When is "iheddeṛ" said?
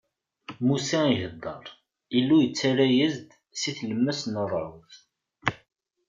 1.13-1.65